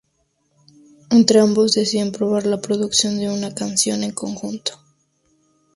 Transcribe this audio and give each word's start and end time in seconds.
Entre 1.11 1.39
ambos 1.39 1.73
deciden 1.73 2.11
"probar" 2.11 2.47
la 2.47 2.59
producción 2.59 3.19
de 3.19 3.29
una 3.29 3.53
canción 3.53 4.03
en 4.03 4.11
conjunto. 4.13 4.71